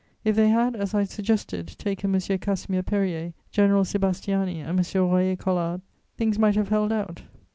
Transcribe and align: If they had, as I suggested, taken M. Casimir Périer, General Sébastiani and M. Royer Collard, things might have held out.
If 0.23 0.35
they 0.35 0.49
had, 0.49 0.75
as 0.75 0.95
I 0.95 1.03
suggested, 1.03 1.75
taken 1.77 2.15
M. 2.15 2.39
Casimir 2.39 2.81
Périer, 2.81 3.33
General 3.51 3.83
Sébastiani 3.83 4.55
and 4.55 4.79
M. 4.79 5.01
Royer 5.03 5.35
Collard, 5.35 5.81
things 6.17 6.39
might 6.39 6.55
have 6.55 6.69
held 6.69 6.91
out. 6.91 7.21